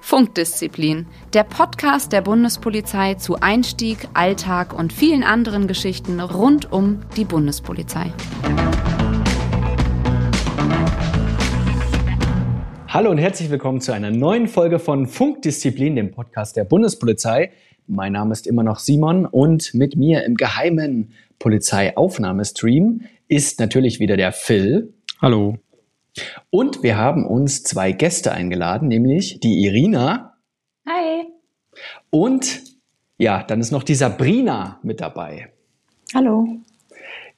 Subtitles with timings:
[0.00, 7.24] Funkdisziplin, der Podcast der Bundespolizei zu Einstieg, Alltag und vielen anderen Geschichten rund um die
[7.24, 8.12] Bundespolizei.
[12.88, 17.52] Hallo und herzlich willkommen zu einer neuen Folge von Funkdisziplin, dem Podcast der Bundespolizei.
[17.86, 23.00] Mein Name ist immer noch Simon und mit mir im geheimen Polizeiaufnahmestream
[23.32, 24.92] ist natürlich wieder der Phil.
[25.22, 25.56] Hallo.
[26.50, 30.34] Und wir haben uns zwei Gäste eingeladen, nämlich die Irina.
[30.86, 31.24] Hi.
[32.10, 32.60] Und
[33.16, 35.50] ja, dann ist noch die Sabrina mit dabei.
[36.14, 36.46] Hallo.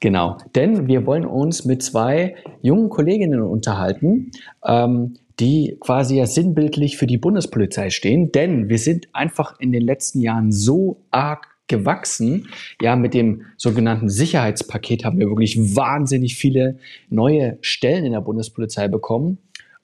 [0.00, 4.32] Genau, denn wir wollen uns mit zwei jungen Kolleginnen unterhalten,
[4.66, 9.82] ähm, die quasi ja sinnbildlich für die Bundespolizei stehen, denn wir sind einfach in den
[9.82, 12.48] letzten Jahren so arg gewachsen.
[12.80, 16.78] Ja, mit dem sogenannten Sicherheitspaket haben wir wirklich wahnsinnig viele
[17.08, 19.38] neue Stellen in der Bundespolizei bekommen.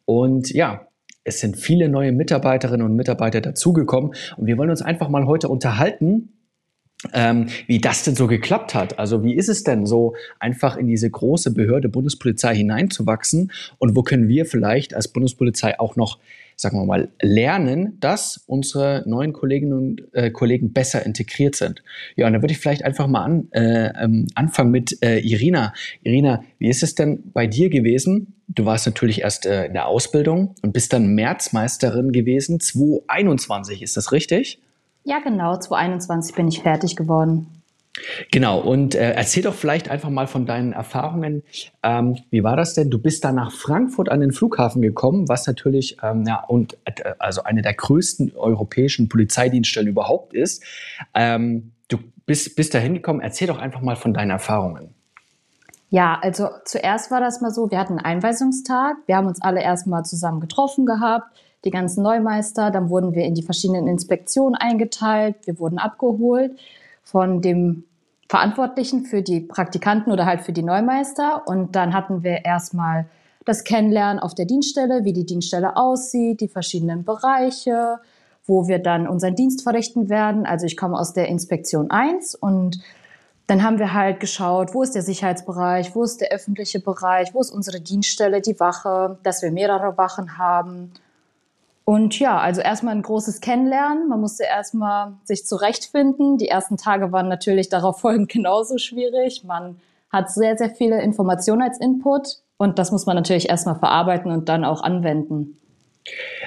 [0.04, 0.86] Und ja,
[1.24, 4.12] es sind viele neue Mitarbeiterinnen und Mitarbeiter dazugekommen.
[4.36, 6.32] Und wir wollen uns einfach mal heute unterhalten,
[7.12, 8.98] ähm, wie das denn so geklappt hat.
[8.98, 13.52] Also wie ist es denn so, einfach in diese große Behörde Bundespolizei hineinzuwachsen?
[13.78, 16.18] Und wo können wir vielleicht als Bundespolizei auch noch
[16.60, 21.82] sagen wir mal, lernen, dass unsere neuen Kolleginnen und äh, Kollegen besser integriert sind.
[22.16, 25.72] Ja, und da würde ich vielleicht einfach mal an, äh, ähm, anfangen mit äh, Irina.
[26.02, 28.42] Irina, wie ist es denn bei dir gewesen?
[28.46, 32.60] Du warst natürlich erst äh, in der Ausbildung und bist dann Märzmeisterin gewesen.
[32.60, 34.60] 2021, ist das richtig?
[35.04, 35.56] Ja, genau.
[35.56, 37.59] 2021 bin ich fertig geworden.
[38.30, 41.42] Genau, und äh, erzähl doch vielleicht einfach mal von deinen Erfahrungen.
[41.82, 42.88] Ähm, wie war das denn?
[42.88, 47.14] Du bist da nach Frankfurt an den Flughafen gekommen, was natürlich ähm, ja, und äh,
[47.18, 50.62] also eine der größten europäischen Polizeidienststellen überhaupt ist.
[51.14, 53.20] Ähm, du bist, bist da hingekommen.
[53.22, 54.94] Erzähl doch einfach mal von deinen Erfahrungen.
[55.88, 58.98] Ja, also zuerst war das mal so, wir hatten einen Einweisungstag.
[59.06, 61.26] Wir haben uns alle erstmal zusammen getroffen gehabt,
[61.64, 62.70] die ganzen Neumeister.
[62.70, 65.34] Dann wurden wir in die verschiedenen Inspektionen eingeteilt.
[65.44, 66.52] Wir wurden abgeholt
[67.10, 67.84] von dem
[68.28, 71.42] Verantwortlichen für die Praktikanten oder halt für die Neumeister.
[71.46, 73.06] Und dann hatten wir erstmal
[73.44, 77.98] das Kennenlernen auf der Dienststelle, wie die Dienststelle aussieht, die verschiedenen Bereiche,
[78.46, 80.46] wo wir dann unseren Dienst verrichten werden.
[80.46, 82.78] Also ich komme aus der Inspektion 1 und
[83.48, 87.40] dann haben wir halt geschaut, wo ist der Sicherheitsbereich, wo ist der öffentliche Bereich, wo
[87.40, 90.92] ist unsere Dienststelle, die Wache, dass wir mehrere Wachen haben
[91.90, 94.08] und ja, also erstmal ein großes Kennenlernen.
[94.08, 96.38] Man musste erstmal sich zurechtfinden.
[96.38, 99.42] Die ersten Tage waren natürlich darauf folgend genauso schwierig.
[99.42, 104.30] Man hat sehr, sehr viele Informationen als Input und das muss man natürlich erstmal verarbeiten
[104.30, 105.56] und dann auch anwenden.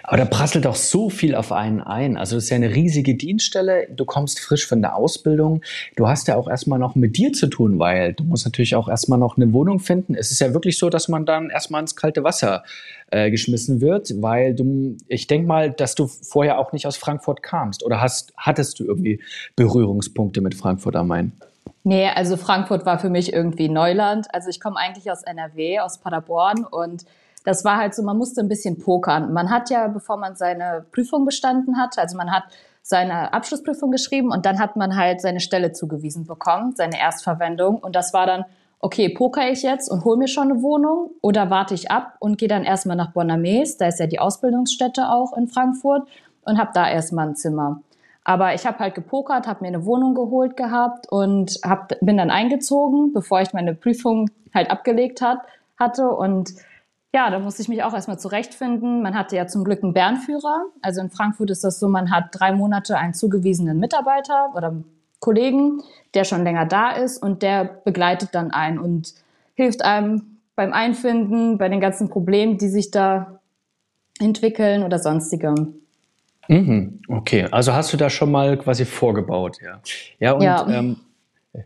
[0.04, 2.18] Aber da prasselt doch so viel auf einen ein.
[2.18, 3.88] Also das ist ja eine riesige Dienststelle.
[3.90, 5.62] Du kommst frisch von der Ausbildung.
[5.96, 8.90] Du hast ja auch erstmal noch mit dir zu tun, weil du musst natürlich auch
[8.90, 10.16] erstmal noch eine Wohnung finden.
[10.16, 12.64] Es ist ja wirklich so, dass man dann erstmal ins kalte Wasser
[13.14, 17.44] äh, geschmissen wird, weil du, ich denke mal, dass du vorher auch nicht aus Frankfurt
[17.44, 17.86] kamst.
[17.86, 19.22] Oder hast, hattest du irgendwie
[19.56, 21.32] Berührungspunkte mit Frankfurt am Main?
[21.84, 24.34] Nee, also Frankfurt war für mich irgendwie Neuland.
[24.34, 27.06] Also ich komme eigentlich aus NRW, aus Paderborn und
[27.46, 29.32] das war halt so, man musste ein bisschen pokern.
[29.32, 32.46] Man hat ja, bevor man seine Prüfung bestanden hat, also man hat
[32.82, 37.78] seine Abschlussprüfung geschrieben und dann hat man halt seine Stelle zugewiesen bekommen, seine Erstverwendung.
[37.78, 38.46] Und das war dann,
[38.84, 42.38] okay, poker ich jetzt und hole mir schon eine Wohnung oder warte ich ab und
[42.38, 46.06] gehe dann erstmal nach Bonames, da ist ja die Ausbildungsstätte auch in Frankfurt
[46.44, 47.82] und habe da erstmal ein Zimmer.
[48.26, 52.30] Aber ich habe halt gepokert, habe mir eine Wohnung geholt gehabt und hab, bin dann
[52.30, 55.40] eingezogen, bevor ich meine Prüfung halt abgelegt hat,
[55.80, 56.54] hatte und
[57.16, 59.02] ja, da musste ich mich auch erstmal zurechtfinden.
[59.02, 60.64] Man hatte ja zum Glück einen Bernführer.
[60.82, 64.76] Also in Frankfurt ist das so, man hat drei Monate einen zugewiesenen Mitarbeiter oder
[65.24, 65.82] Kollegen,
[66.14, 69.14] der schon länger da ist und der begleitet dann einen und
[69.56, 73.40] hilft einem beim Einfinden, bei den ganzen Problemen, die sich da
[74.20, 75.76] entwickeln oder sonstigem.
[76.50, 79.80] Mhm, okay, also hast du da schon mal quasi vorgebaut, ja.
[80.20, 80.68] Ja, und ja.
[80.68, 80.98] Ähm,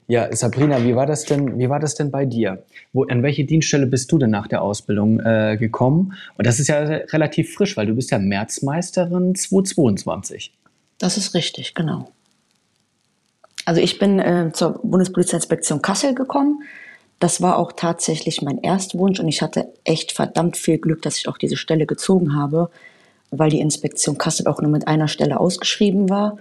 [0.07, 2.63] ja, Sabrina, wie war das denn, wie war das denn bei dir?
[2.93, 6.13] Wo, an welche Dienststelle bist du denn nach der Ausbildung äh, gekommen?
[6.37, 10.53] Und das ist ja relativ frisch, weil du bist ja Märzmeisterin 2022.
[10.99, 12.11] Das ist richtig, genau.
[13.67, 16.63] Also ich bin äh, zur Bundespolizeiinspektion Kassel gekommen.
[17.19, 21.27] Das war auch tatsächlich mein Erstwunsch und ich hatte echt verdammt viel Glück, dass ich
[21.27, 22.69] auch diese Stelle gezogen habe,
[23.29, 26.37] weil die Inspektion Kassel auch nur mit einer Stelle ausgeschrieben war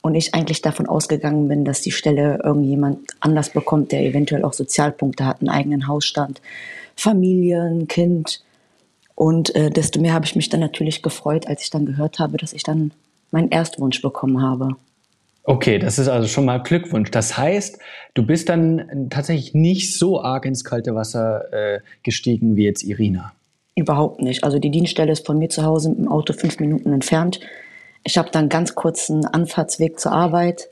[0.00, 4.54] und ich eigentlich davon ausgegangen bin, dass die Stelle irgendjemand anders bekommt, der eventuell auch
[4.54, 6.40] Sozialpunkte hat, einen eigenen Hausstand,
[6.96, 8.42] Familie, ein Kind.
[9.14, 12.38] Und äh, desto mehr habe ich mich dann natürlich gefreut, als ich dann gehört habe,
[12.38, 12.92] dass ich dann
[13.30, 14.70] meinen Erstwunsch bekommen habe.
[15.44, 17.10] Okay, das ist also schon mal Glückwunsch.
[17.10, 17.78] Das heißt,
[18.14, 23.32] du bist dann tatsächlich nicht so arg ins kalte Wasser äh, gestiegen wie jetzt Irina.
[23.74, 24.44] Überhaupt nicht.
[24.44, 27.40] Also die Dienststelle ist von mir zu Hause im Auto fünf Minuten entfernt.
[28.04, 30.68] Ich habe dann ganz kurzen Anfahrtsweg zur Arbeit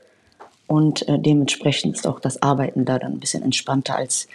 [0.67, 4.27] und äh, dementsprechend ist auch das Arbeiten da dann ein bisschen entspannter, als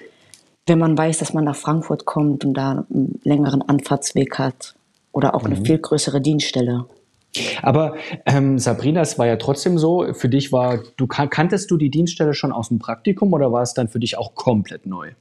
[0.67, 4.75] wenn man weiß, dass man nach Frankfurt kommt und da einen längeren Anfahrtsweg hat
[5.13, 5.53] oder auch mhm.
[5.53, 6.87] eine viel größere Dienststelle.
[7.63, 7.97] Aber
[8.27, 12.35] ähm, Sabrina, es war ja trotzdem so, für dich war, du kanntest du die Dienststelle
[12.35, 15.13] schon aus dem Praktikum oder war es dann für dich auch komplett neu?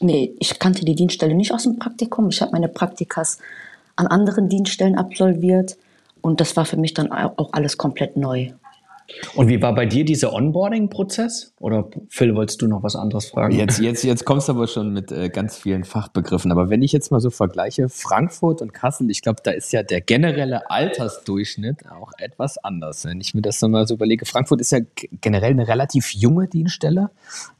[0.00, 2.28] Nee, ich kannte die Dienststelle nicht aus dem Praktikum.
[2.28, 3.38] Ich habe meine Praktikas
[3.96, 5.76] an anderen Dienststellen absolviert
[6.20, 8.50] und das war für mich dann auch alles komplett neu.
[9.34, 11.52] Und wie war bei dir dieser Onboarding-Prozess?
[11.60, 13.54] Oder Phil, wolltest du noch was anderes fragen?
[13.54, 16.50] Jetzt, jetzt, jetzt kommst du aber schon mit äh, ganz vielen Fachbegriffen.
[16.50, 19.82] Aber wenn ich jetzt mal so vergleiche, Frankfurt und Kassel, ich glaube, da ist ja
[19.82, 23.04] der generelle Altersdurchschnitt auch etwas anders.
[23.04, 24.80] Wenn ich mir das mal so überlege, Frankfurt ist ja
[25.20, 27.10] generell eine relativ junge Dienststelle,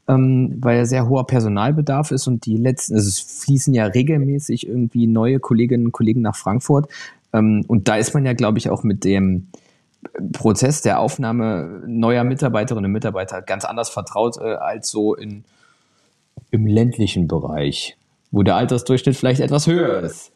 [0.07, 4.67] ähm, weil ja sehr hoher Personalbedarf ist und die letzten, also es fließen ja regelmäßig
[4.67, 6.89] irgendwie neue Kolleginnen und Kollegen nach Frankfurt.
[7.33, 9.47] Ähm, und da ist man ja, glaube ich, auch mit dem
[10.31, 15.43] Prozess der Aufnahme neuer Mitarbeiterinnen und Mitarbeiter ganz anders vertraut äh, als so in,
[16.51, 17.97] im ländlichen Bereich,
[18.31, 20.31] wo der Altersdurchschnitt vielleicht etwas höher ist.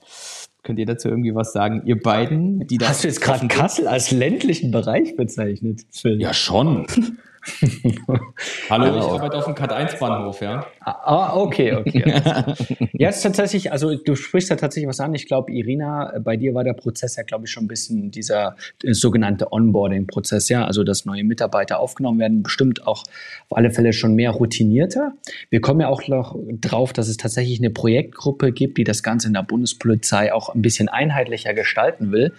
[0.63, 1.83] Könnt ihr dazu irgendwie was sagen?
[1.85, 2.89] Ihr beiden, die da.
[2.89, 5.81] Hast du jetzt gerade Kassel als ländlichen Bereich bezeichnet?
[5.91, 6.19] Phil?
[6.19, 6.85] Ja, schon.
[8.69, 10.65] Hallo, ich arbeite auf dem Kat1-Bahnhof, ja.
[10.81, 12.03] Ah, okay, okay.
[12.93, 15.13] ja, ist tatsächlich, also du sprichst da tatsächlich was an.
[15.13, 18.55] Ich glaube, Irina, bei dir war der Prozess ja, glaube ich, schon ein bisschen dieser
[18.83, 20.65] äh, sogenannte Onboarding-Prozess, ja.
[20.65, 23.03] Also, dass neue Mitarbeiter aufgenommen werden, bestimmt auch
[23.49, 25.13] auf alle Fälle schon mehr routinierter.
[25.49, 29.27] Wir kommen ja auch noch drauf, dass es tatsächlich eine Projektgruppe gibt, die das Ganze
[29.27, 32.33] in der Bundespolizei auch ein bisschen einheitlicher gestalten will.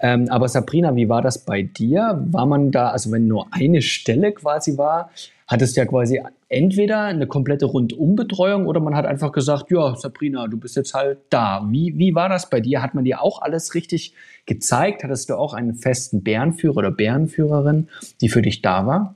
[0.00, 2.24] Ähm, aber Sabrina, wie war das bei dir?
[2.30, 5.10] War man da, also wenn nur eine Stelle quasi war,
[5.46, 10.46] hattest du ja quasi entweder eine komplette Rundumbetreuung oder man hat einfach gesagt, ja, Sabrina,
[10.46, 11.66] du bist jetzt halt da.
[11.68, 12.82] Wie, wie war das bei dir?
[12.82, 14.14] Hat man dir auch alles richtig
[14.46, 15.02] gezeigt?
[15.02, 17.88] Hattest du auch einen festen Bärenführer oder Bärenführerin,
[18.20, 19.14] die für dich da war?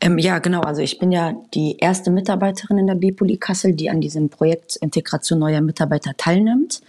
[0.00, 0.60] Ähm, ja, genau.
[0.60, 4.76] Also ich bin ja die erste Mitarbeiterin in der B-Poli Kassel, die an diesem Projekt
[4.76, 6.80] Integration neuer Mitarbeiter teilnimmt.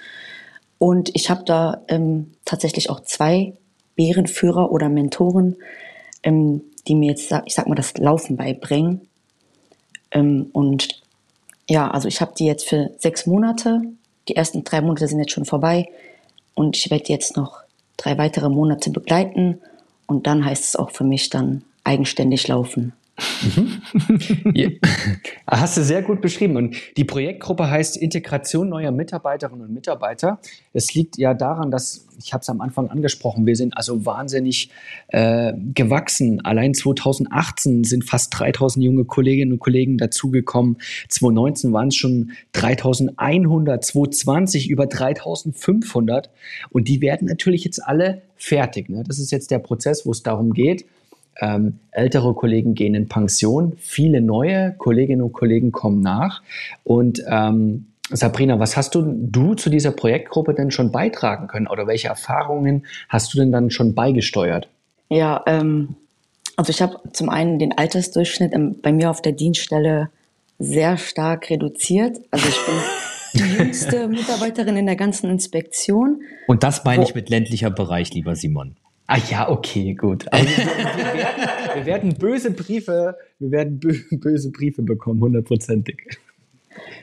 [0.77, 3.53] Und ich habe da ähm, tatsächlich auch zwei
[3.95, 5.57] Bärenführer oder Mentoren,
[6.24, 9.07] ähm, die mir jetzt, ich sag mal, das Laufen beibringen.
[10.11, 11.01] Ähm, und
[11.69, 13.81] ja, also ich habe die jetzt für sechs Monate.
[14.27, 15.87] Die ersten drei Monate sind jetzt schon vorbei.
[16.53, 17.59] Und ich werde jetzt noch
[17.97, 19.61] drei weitere Monate begleiten.
[20.05, 22.93] Und dann heißt es auch für mich dann eigenständig laufen.
[23.44, 24.51] Mhm.
[24.53, 24.69] ja.
[25.47, 26.56] Hast du sehr gut beschrieben.
[26.56, 30.39] Und die Projektgruppe heißt Integration neuer Mitarbeiterinnen und Mitarbeiter.
[30.73, 34.69] Es liegt ja daran, dass, ich habe es am Anfang angesprochen, wir sind also wahnsinnig
[35.09, 36.44] äh, gewachsen.
[36.45, 40.77] Allein 2018 sind fast 3000 junge Kolleginnen und Kollegen dazugekommen.
[41.09, 46.29] 2019 waren es schon 3100, 2020 über 3500.
[46.69, 48.89] Und die werden natürlich jetzt alle fertig.
[48.89, 49.03] Ne?
[49.06, 50.85] Das ist jetzt der Prozess, wo es darum geht,
[51.39, 56.41] ähm, ältere Kollegen gehen in Pension, viele neue Kolleginnen und Kollegen kommen nach.
[56.83, 61.87] Und ähm, Sabrina, was hast du, du zu dieser Projektgruppe denn schon beitragen können oder
[61.87, 64.67] welche Erfahrungen hast du denn dann schon beigesteuert?
[65.09, 65.95] Ja, ähm,
[66.57, 70.09] also ich habe zum einen den Altersdurchschnitt bei mir auf der Dienststelle
[70.59, 72.19] sehr stark reduziert.
[72.31, 72.75] Also ich bin
[73.33, 76.21] die jüngste Mitarbeiterin in der ganzen Inspektion.
[76.47, 78.75] Und das meine ich mit ländlicher Bereich, lieber Simon.
[79.13, 80.25] Ah ja, okay, gut.
[80.32, 83.77] Also, wir, werden, wir, werden, böse Briefe, wir werden
[84.10, 86.18] böse Briefe bekommen, hundertprozentig.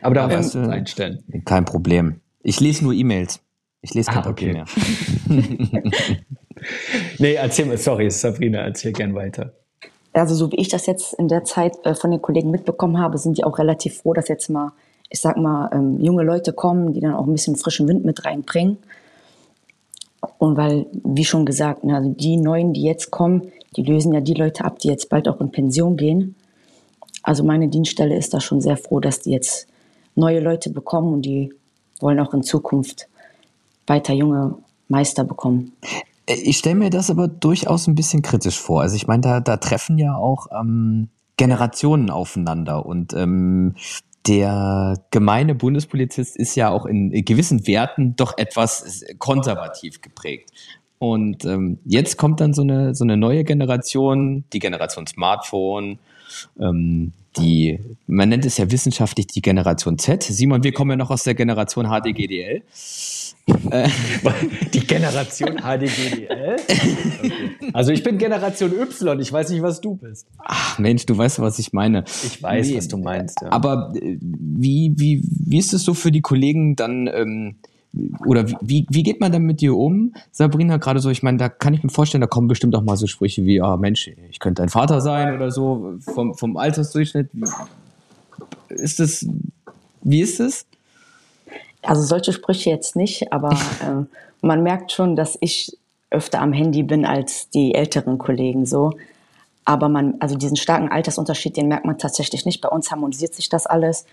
[0.01, 1.23] Aber da werden wir einstellen.
[1.45, 2.23] Kein Problem.
[2.43, 3.41] Ich lese nur E-Mails.
[3.83, 4.55] Ich lese kein ah, okay.
[4.55, 4.65] mehr.
[7.19, 9.53] nee, erzähl mal, sorry, Sabrina, erzähl gern weiter.
[10.15, 13.19] Also so wie ich das jetzt in der Zeit äh, von den Kollegen mitbekommen habe,
[13.19, 14.73] sind die auch relativ froh, dass jetzt mal,
[15.11, 18.25] ich sag mal, ähm, junge Leute kommen, die dann auch ein bisschen frischen Wind mit
[18.25, 18.79] reinbringen.
[20.39, 24.21] Und weil, wie schon gesagt, ne, also die Neuen, die jetzt kommen, die lösen ja
[24.21, 26.37] die Leute ab, die jetzt bald auch in Pension gehen.
[27.23, 29.67] Also meine Dienststelle ist da schon sehr froh, dass die jetzt
[30.15, 31.53] neue Leute bekommen und die
[32.01, 33.09] wollen auch in Zukunft
[33.87, 34.55] weiter junge
[34.89, 35.73] Meister bekommen.
[36.27, 38.83] Ich stelle mir das aber durchaus ein bisschen kritisch vor.
[38.83, 43.75] Also ich meine, da, da treffen ja auch ähm, Generationen aufeinander und ähm,
[44.29, 50.51] der gemeine Bundespolizist ist ja auch in gewissen Werten doch etwas konservativ geprägt.
[50.99, 55.99] Und ähm, jetzt kommt dann so eine, so eine neue Generation, die Generation Smartphone,
[56.61, 60.23] ähm, die, man nennt es ja wissenschaftlich die Generation Z.
[60.23, 62.63] Simon, wir kommen ja noch aus der Generation HDGDL.
[63.71, 63.89] Äh.
[64.75, 66.57] Die Generation HDGDL?
[66.59, 67.33] Okay.
[67.73, 70.27] Also ich bin Generation Y, ich weiß nicht, was du bist.
[70.39, 72.05] Ach Mensch, du weißt, was ich meine.
[72.25, 73.41] Ich weiß, nee, was du meinst.
[73.41, 73.53] Ja.
[73.53, 77.57] Aber äh, wie, wie, wie ist es so für die Kollegen dann, ähm,
[78.27, 80.77] oder wie, wie geht man dann mit dir um, Sabrina?
[80.77, 83.07] Gerade so, ich meine, da kann ich mir vorstellen, da kommen bestimmt auch mal so
[83.07, 87.31] Sprüche wie, ah Mensch, ich könnte dein Vater sein oder so, vom, vom Altersdurchschnitt.
[88.69, 89.27] Ist das,
[90.03, 90.67] wie ist es?
[91.83, 94.05] Also solche Sprüche jetzt nicht, aber äh,
[94.43, 95.77] man merkt schon, dass ich
[96.11, 98.93] öfter am Handy bin als die älteren Kollegen so.
[99.65, 102.61] Aber man, also diesen starken Altersunterschied, den merkt man tatsächlich nicht.
[102.61, 104.07] Bei uns harmonisiert sich das alles.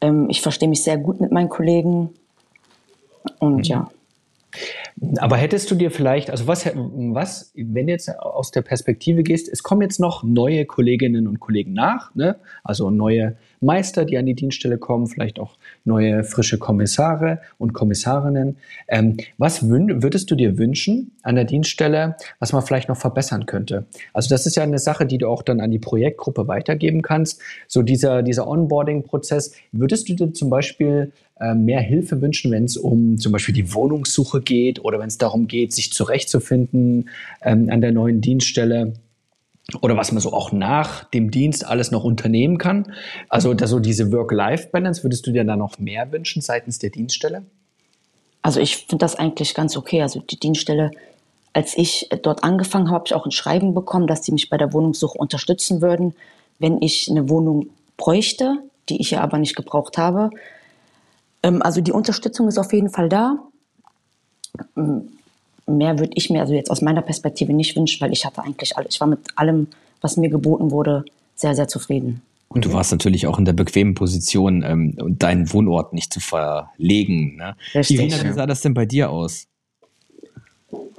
[0.00, 2.10] Ähm, ich verstehe mich sehr gut mit meinen Kollegen.
[3.38, 3.62] Und mhm.
[3.62, 3.90] ja.
[5.18, 9.48] Aber hättest du dir vielleicht, also was, was, wenn du jetzt aus der Perspektive gehst,
[9.48, 12.36] es kommen jetzt noch neue Kolleginnen und Kollegen nach, ne?
[12.62, 18.56] also neue Meister, die an die Dienststelle kommen, vielleicht auch neue frische Kommissare und Kommissarinnen.
[18.88, 23.86] Ähm, was würdest du dir wünschen an der Dienststelle, was man vielleicht noch verbessern könnte?
[24.12, 27.40] Also das ist ja eine Sache, die du auch dann an die Projektgruppe weitergeben kannst.
[27.68, 32.76] So dieser, dieser Onboarding-Prozess, würdest du dir zum Beispiel äh, mehr Hilfe wünschen, wenn es
[32.76, 37.08] um zum Beispiel die Wohnungssuche geht oder wenn es darum geht, sich zurechtzufinden
[37.42, 38.94] ähm, an der neuen Dienststelle?
[39.80, 42.92] Oder was man so auch nach dem Dienst alles noch unternehmen kann.
[43.28, 47.44] Also da so diese Work-Life-Balance, würdest du dir da noch mehr wünschen seitens der Dienststelle?
[48.42, 50.02] Also ich finde das eigentlich ganz okay.
[50.02, 50.90] Also die Dienststelle,
[51.54, 54.58] als ich dort angefangen habe, habe ich auch ein Schreiben bekommen, dass die mich bei
[54.58, 56.14] der Wohnungssuche unterstützen würden,
[56.58, 58.58] wenn ich eine Wohnung bräuchte,
[58.90, 60.28] die ich ja aber nicht gebraucht habe.
[61.42, 63.38] Ähm, also die Unterstützung ist auf jeden Fall da
[65.66, 68.76] mehr würde ich mir also jetzt aus meiner Perspektive nicht wünschen, weil ich hatte eigentlich
[68.76, 69.68] alles, ich war mit allem,
[70.00, 71.04] was mir geboten wurde,
[71.34, 72.22] sehr, sehr zufrieden.
[72.48, 77.36] Und du warst natürlich auch in der bequemen Position, ähm, deinen Wohnort nicht zu verlegen.
[77.36, 77.56] Ne?
[77.74, 79.48] Richtig, Irina, wie sah das denn bei dir aus?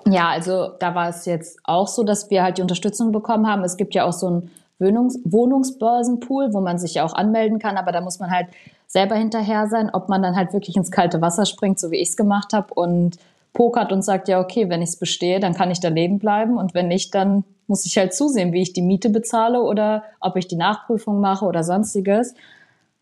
[0.05, 3.63] Ja, also da war es jetzt auch so, dass wir halt die Unterstützung bekommen haben.
[3.63, 7.77] Es gibt ja auch so einen Wohnungs Wohnungsbörsenpool, wo man sich ja auch anmelden kann,
[7.77, 8.47] aber da muss man halt
[8.87, 12.09] selber hinterher sein, ob man dann halt wirklich ins kalte Wasser springt, so wie ich
[12.09, 13.17] es gemacht habe und
[13.55, 16.57] pokert und sagt, ja, okay, wenn ich es bestehe, dann kann ich da leben bleiben
[16.57, 20.35] und wenn nicht, dann muss ich halt zusehen, wie ich die Miete bezahle oder ob
[20.35, 22.35] ich die Nachprüfung mache oder sonstiges.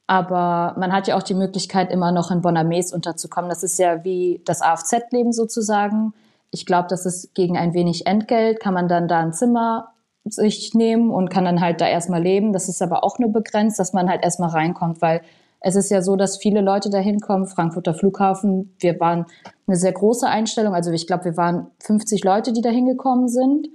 [0.08, 3.50] Aber man hat ja auch die Möglichkeit, immer noch in Bonames unterzukommen.
[3.50, 6.14] Das ist ja wie das AFZ-Leben sozusagen.
[6.52, 9.90] Ich glaube, das ist gegen ein wenig Entgelt, kann man dann da ein Zimmer
[10.26, 12.54] sich nehmen und kann dann halt da erstmal leben.
[12.54, 15.22] Das ist aber auch nur begrenzt, dass man halt erstmal reinkommt, weil
[15.66, 17.48] es ist ja so, dass viele Leute da hinkommen.
[17.48, 19.26] Frankfurter Flughafen, wir waren
[19.66, 20.76] eine sehr große Einstellung.
[20.76, 23.70] Also ich glaube, wir waren 50 Leute, die da hingekommen sind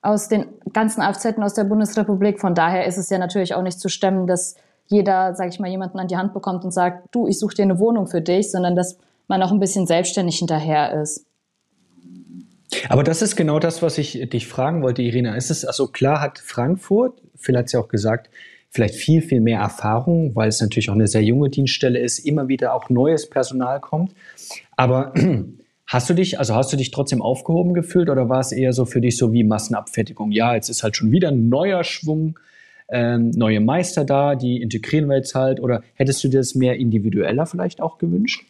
[0.00, 2.40] aus den ganzen AFZ aus der Bundesrepublik.
[2.40, 4.54] Von daher ist es ja natürlich auch nicht zu stemmen, dass
[4.86, 7.62] jeder, sage ich mal, jemanden an die Hand bekommt und sagt, du, ich suche dir
[7.64, 8.96] eine Wohnung für dich, sondern dass
[9.28, 11.26] man auch ein bisschen selbstständig hinterher ist.
[12.88, 15.36] Aber das ist genau das, was ich dich fragen wollte, Irina.
[15.36, 18.30] Ist es, also klar hat Frankfurt, Phil hat es ja auch gesagt,
[18.70, 22.48] vielleicht viel, viel mehr Erfahrung, weil es natürlich auch eine sehr junge Dienststelle ist, immer
[22.48, 24.14] wieder auch neues Personal kommt.
[24.76, 25.12] Aber
[25.86, 28.84] hast du dich, also hast du dich trotzdem aufgehoben gefühlt oder war es eher so
[28.84, 30.30] für dich so wie Massenabfertigung?
[30.30, 32.38] Ja, jetzt ist halt schon wieder ein neuer Schwung,
[32.88, 35.60] ähm, neue Meister da, die integrieren wir jetzt halt.
[35.60, 38.46] Oder hättest du dir das mehr individueller vielleicht auch gewünscht?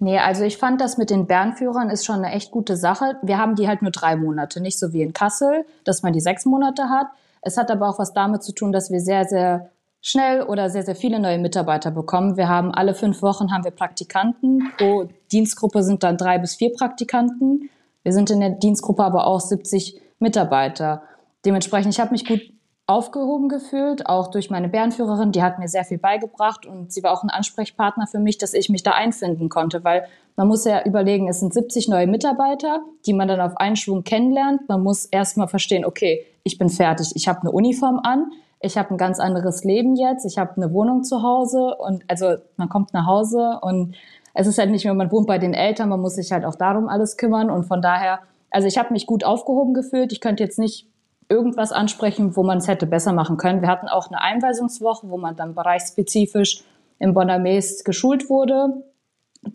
[0.00, 3.16] Nee, also ich fand das mit den Bernführern ist schon eine echt gute Sache.
[3.22, 6.20] Wir haben die halt nur drei Monate, nicht so wie in Kassel, dass man die
[6.20, 7.06] sechs Monate hat.
[7.42, 9.70] Es hat aber auch was damit zu tun, dass wir sehr, sehr
[10.00, 12.36] schnell oder sehr, sehr viele neue Mitarbeiter bekommen.
[12.36, 14.70] Wir haben alle fünf Wochen haben wir Praktikanten.
[14.78, 17.68] Pro Dienstgruppe sind dann drei bis vier Praktikanten.
[18.02, 21.02] Wir sind in der Dienstgruppe aber auch 70 Mitarbeiter.
[21.44, 22.40] Dementsprechend, ich habe mich gut
[22.86, 25.32] aufgehoben gefühlt, auch durch meine Bärenführerin.
[25.32, 28.54] Die hat mir sehr viel beigebracht und sie war auch ein Ansprechpartner für mich, dass
[28.54, 32.80] ich mich da einfinden konnte, weil man muss ja überlegen, es sind 70 neue Mitarbeiter,
[33.06, 34.68] die man dann auf einen Schwung kennenlernt.
[34.68, 38.90] Man muss erstmal verstehen, okay, ich bin fertig, ich habe eine Uniform an, ich habe
[38.90, 42.92] ein ganz anderes Leben jetzt, ich habe eine Wohnung zu Hause und also man kommt
[42.92, 43.94] nach Hause und
[44.34, 46.54] es ist halt nicht mehr, man wohnt bei den Eltern, man muss sich halt auch
[46.54, 48.20] darum alles kümmern und von daher,
[48.50, 50.12] also ich habe mich gut aufgehoben gefühlt.
[50.12, 50.86] Ich könnte jetzt nicht
[51.32, 53.62] irgendwas ansprechen, wo man es hätte besser machen können.
[53.62, 56.62] Wir hatten auch eine Einweisungswoche, wo man dann bereichsspezifisch
[56.98, 58.84] im Bonamest geschult wurde,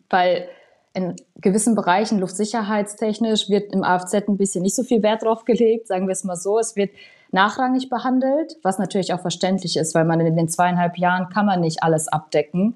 [0.09, 0.49] weil
[0.93, 5.87] in gewissen Bereichen luftsicherheitstechnisch wird im AFZ ein bisschen nicht so viel Wert drauf gelegt,
[5.87, 6.57] sagen wir es mal so.
[6.57, 6.89] Es wird
[7.31, 11.61] nachrangig behandelt, was natürlich auch verständlich ist, weil man in den zweieinhalb Jahren kann man
[11.61, 12.75] nicht alles abdecken.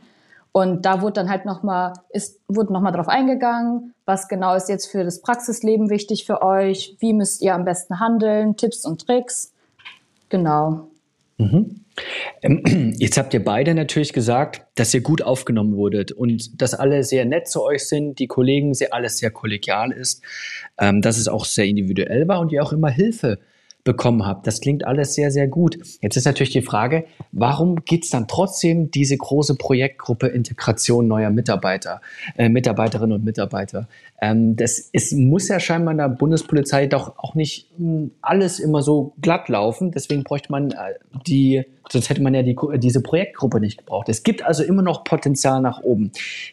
[0.54, 4.88] Und da wurde dann halt nochmal, ist, wurde nochmal drauf eingegangen, was genau ist jetzt
[4.88, 9.54] für das Praxisleben wichtig für euch, wie müsst ihr am besten handeln, Tipps und Tricks.
[10.28, 10.90] Genau.
[11.38, 11.82] Mhm.
[12.42, 17.04] Ähm, jetzt habt ihr beide natürlich gesagt, dass ihr gut aufgenommen wurdet und dass alle
[17.04, 20.22] sehr nett zu euch sind, die Kollegen sehr alles sehr kollegial ist,
[20.78, 23.40] ähm, dass es auch sehr individuell war und ihr auch immer Hilfe
[23.84, 24.46] bekommen habt.
[24.48, 25.78] Das klingt alles sehr, sehr gut.
[26.02, 31.30] Jetzt ist natürlich die Frage, warum gibt es dann trotzdem diese große Projektgruppe Integration neuer
[31.30, 32.02] Mitarbeiter,
[32.38, 33.88] äh, Mitarbeiterinnen und Mitarbeiter?
[34.22, 38.60] Ähm, das ist, muss ja scheinbar in der Bundespolizei doch auch nicht mh, hm, alles
[38.60, 39.92] immer so glatt laufen.
[39.92, 40.94] Deswegen bräuchte man äh,
[41.26, 44.10] die, sonst hätte man ja die, diese Projektgruppe nicht gebraucht.
[44.10, 46.12] Es gibt also immer noch Potenzial nach oben.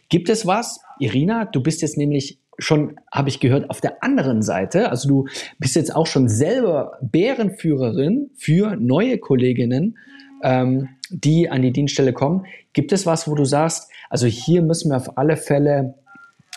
[0.08, 0.80] Gibt es was?
[0.98, 4.90] Irina, du bist jetzt nämlich schon, habe ich gehört, auf der anderen Seite.
[4.90, 9.98] Also du bist jetzt auch schon selber Bärenführerin für neue Kolleginnen,
[10.42, 12.46] ähm, die an die Dienststelle kommen.
[12.72, 15.94] Gibt es was, wo du sagst, also hier müssen wir auf alle Fälle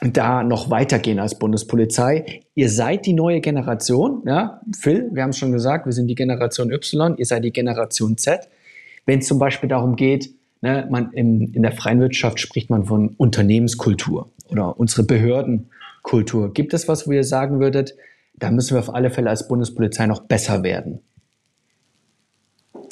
[0.01, 2.41] da noch weitergehen als Bundespolizei.
[2.55, 6.15] Ihr seid die neue Generation, ja, Phil, wir haben es schon gesagt, wir sind die
[6.15, 8.49] Generation Y, ihr seid die Generation Z.
[9.05, 10.31] Wenn es zum Beispiel darum geht,
[10.61, 15.69] ne, man im, in der freien Wirtschaft spricht man von Unternehmenskultur oder unsere Behörden
[16.01, 16.53] Kultur.
[16.53, 17.95] Gibt es was, wo ihr sagen würdet,
[18.33, 21.01] da müssen wir auf alle Fälle als Bundespolizei noch besser werden?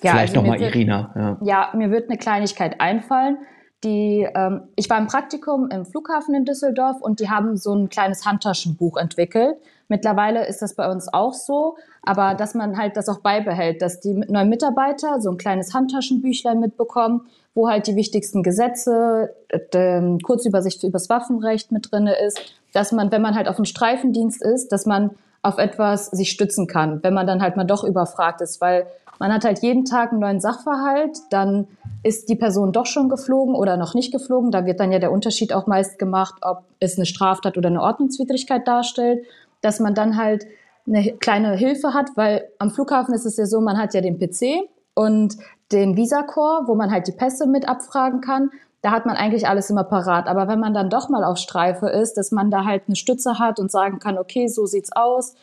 [0.02, 1.14] Ja, Vielleicht also nochmal Irina.
[1.16, 1.38] Ja.
[1.42, 3.38] ja, mir wird eine Kleinigkeit einfallen.
[3.84, 7.90] Die, ähm, ich war im Praktikum im Flughafen in Düsseldorf und die haben so ein
[7.90, 9.56] kleines Handtaschenbuch entwickelt.
[9.90, 14.00] Mittlerweile ist das bei uns auch so, aber dass man halt das auch beibehält, dass
[14.00, 20.84] die neuen Mitarbeiter so ein kleines Handtaschenbüchlein mitbekommen, wo halt die wichtigsten Gesetze, äh, Kurzübersicht
[20.84, 22.40] über das Waffenrecht mit drin ist,
[22.72, 26.68] dass man, wenn man halt auf einem Streifendienst ist, dass man auf etwas sich stützen
[26.68, 28.86] kann, wenn man dann halt mal doch überfragt ist, weil
[29.20, 31.68] man hat halt jeden Tag einen neuen Sachverhalt, dann
[32.04, 34.52] ist die Person doch schon geflogen oder noch nicht geflogen.
[34.52, 37.82] Da wird dann ja der Unterschied auch meist gemacht, ob es eine Straftat oder eine
[37.82, 39.26] Ordnungswidrigkeit darstellt,
[39.62, 40.46] dass man dann halt
[40.88, 44.18] eine kleine Hilfe hat, weil am Flughafen ist es ja so, man hat ja den
[44.18, 45.38] PC und
[45.72, 48.50] den Visacore, wo man halt die Pässe mit abfragen kann.
[48.82, 50.28] Da hat man eigentlich alles immer parat.
[50.28, 53.38] Aber wenn man dann doch mal auf Streife ist, dass man da halt eine Stütze
[53.38, 55.36] hat und sagen kann, okay, so sieht's aus.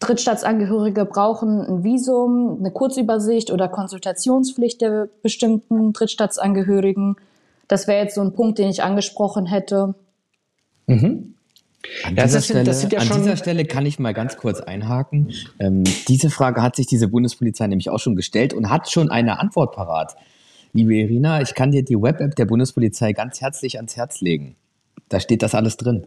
[0.00, 7.16] Drittstaatsangehörige brauchen ein Visum, eine Kurzübersicht oder Konsultationspflicht der bestimmten Drittstaatsangehörigen.
[7.68, 9.94] Das wäre jetzt so ein Punkt, den ich angesprochen hätte.
[10.86, 11.34] Mhm.
[12.04, 15.32] An, ja, dieser, Stelle, ja an dieser Stelle kann ich mal ganz kurz einhaken.
[15.58, 19.40] Ähm, diese Frage hat sich diese Bundespolizei nämlich auch schon gestellt und hat schon eine
[19.40, 20.14] Antwort parat.
[20.72, 24.56] Liebe Irina, ich kann dir die Web-App der Bundespolizei ganz herzlich ans Herz legen.
[25.08, 26.06] Da steht das alles drin.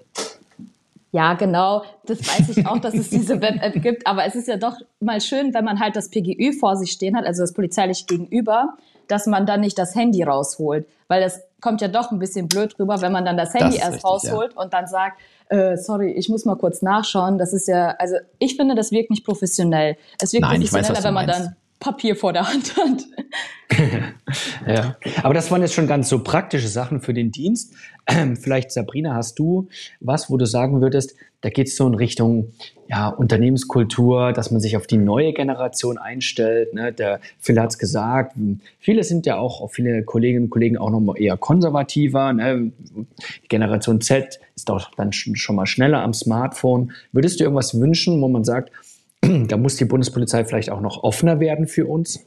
[1.12, 1.84] Ja, genau.
[2.06, 4.08] Das weiß ich auch, dass es diese Web-App gibt.
[4.08, 7.16] Aber es ist ja doch mal schön, wenn man halt das PGÜ vor sich stehen
[7.16, 10.88] hat, also das polizeiliche Gegenüber, dass man dann nicht das Handy rausholt.
[11.08, 13.86] Weil das kommt ja doch ein bisschen blöd rüber, wenn man dann das Handy das
[13.86, 14.62] erst richtig, rausholt ja.
[14.62, 17.38] und dann sagt, äh, sorry, ich muss mal kurz nachschauen.
[17.38, 19.98] Das ist ja, also ich finde, das wirkt nicht professionell.
[20.20, 23.04] Es wirkt Nein, professioneller, weiß, wenn man dann Papier vor der Hand hat.
[24.68, 27.74] ja, aber das waren jetzt schon ganz so praktische Sachen für den Dienst.
[28.40, 29.68] Vielleicht, Sabrina, hast du
[30.00, 32.54] was, wo du sagen würdest, da geht es so in Richtung
[32.88, 36.74] ja, Unternehmenskultur, dass man sich auf die neue Generation einstellt.
[36.74, 36.94] Ne?
[36.94, 38.38] Der Phil hat es gesagt,
[38.80, 42.32] viele sind ja auch, viele Kolleginnen und Kollegen auch noch mal eher konservativer.
[42.32, 42.72] Ne?
[43.50, 46.94] Generation Z ist auch dann schon mal schneller am Smartphone.
[47.12, 48.72] Würdest du irgendwas wünschen, wo man sagt,
[49.48, 52.20] da muss die Bundespolizei vielleicht auch noch offener werden für uns?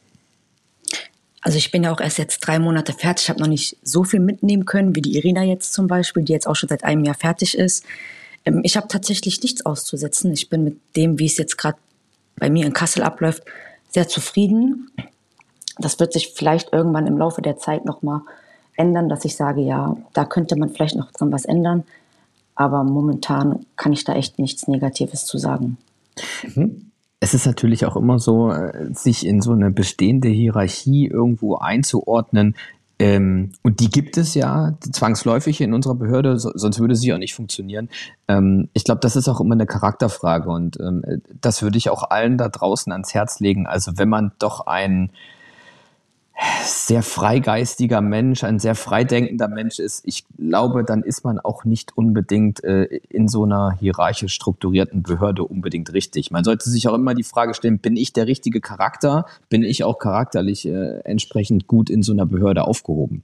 [1.43, 3.25] Also ich bin ja auch erst jetzt drei Monate fertig.
[3.25, 6.33] Ich habe noch nicht so viel mitnehmen können wie die Irina jetzt zum Beispiel, die
[6.33, 7.85] jetzt auch schon seit einem Jahr fertig ist.
[8.45, 10.33] Ähm, ich habe tatsächlich nichts auszusetzen.
[10.33, 11.79] Ich bin mit dem, wie es jetzt gerade
[12.37, 13.45] bei mir in Kassel abläuft,
[13.91, 14.91] sehr zufrieden.
[15.79, 18.23] Das wird sich vielleicht irgendwann im Laufe der Zeit nochmal
[18.77, 21.85] ändern, dass ich sage, ja, da könnte man vielleicht noch dran was ändern.
[22.55, 25.77] Aber momentan kann ich da echt nichts Negatives zu sagen.
[26.55, 26.91] Mhm.
[27.19, 32.55] Es ist natürlich auch immer so, äh, sich in so eine bestehende Hierarchie irgendwo einzuordnen.
[32.99, 37.19] Ähm, und die gibt es ja zwangsläufig in unserer Behörde, so, sonst würde sie auch
[37.19, 37.91] nicht funktionieren.
[38.27, 41.03] Ähm, ich glaube, das ist auch immer eine Charakterfrage und ähm,
[41.41, 43.67] das würde ich auch allen da draußen ans Herz legen.
[43.67, 45.11] Also wenn man doch ein
[46.63, 51.97] sehr freigeistiger Mensch, ein sehr freidenkender Mensch ist, ich glaube, dann ist man auch nicht
[51.97, 56.31] unbedingt äh, in so einer hierarchisch strukturierten Behörde unbedingt richtig.
[56.31, 59.27] Man sollte sich auch immer die Frage stellen, bin ich der richtige Charakter?
[59.49, 63.23] Bin ich auch charakterlich äh, entsprechend gut in so einer Behörde aufgehoben?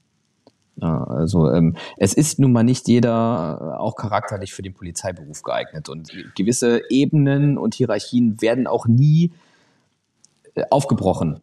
[0.76, 5.42] Ja, also ähm, es ist nun mal nicht jeder äh, auch charakterlich für den Polizeiberuf
[5.42, 9.32] geeignet und gewisse Ebenen und Hierarchien werden auch nie
[10.54, 11.42] äh, aufgebrochen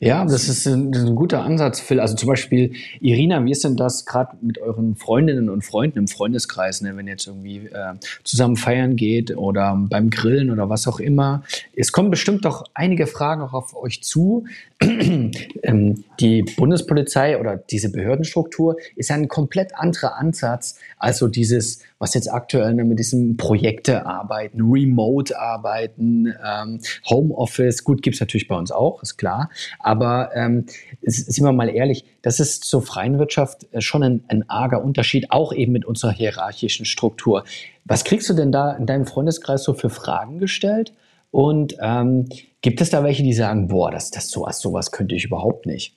[0.00, 2.00] Ja, das ist ein, das ist ein, guter Ansatz, Phil.
[2.00, 6.08] Also zum Beispiel, Irina, wie ist denn das gerade mit euren Freundinnen und Freunden im
[6.08, 6.96] Freundeskreis, ne?
[6.96, 11.42] wenn ihr jetzt irgendwie äh, zusammen feiern geht oder beim Grillen oder was auch immer?
[11.74, 14.44] Es kommen bestimmt doch einige Fragen auch auf euch zu.
[14.82, 22.32] ähm, die Bundespolizei oder diese Behördenstruktur ist ein komplett anderer Ansatz, also dieses, was jetzt
[22.32, 29.02] aktuell mit diesem Projekte arbeiten, Remote arbeiten, ähm, Homeoffice, gut, gibt's natürlich bei uns auch,
[29.02, 29.50] ist klar.
[29.78, 30.66] Aber ähm,
[31.02, 35.30] sind wir mal ehrlich, das ist zur freien Wirtschaft äh, schon ein, ein arger Unterschied,
[35.30, 37.44] auch eben mit unserer hierarchischen Struktur.
[37.84, 40.92] Was kriegst du denn da in deinem Freundeskreis so für Fragen gestellt?
[41.30, 42.28] Und ähm,
[42.60, 45.94] gibt es da welche, die sagen, boah, das, das sowas, sowas könnte ich überhaupt nicht?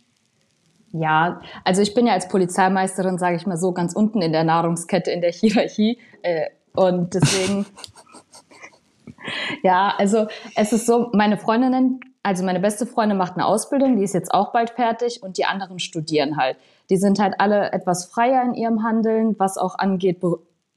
[0.91, 4.43] Ja, also ich bin ja als Polizeimeisterin, sage ich mal so, ganz unten in der
[4.43, 5.99] Nahrungskette, in der Hierarchie.
[6.23, 7.65] Äh, und deswegen,
[9.63, 14.03] ja, also es ist so, meine Freundinnen also meine beste Freundin macht eine Ausbildung, die
[14.03, 16.57] ist jetzt auch bald fertig und die anderen studieren halt.
[16.89, 20.21] Die sind halt alle etwas freier in ihrem Handeln, was auch angeht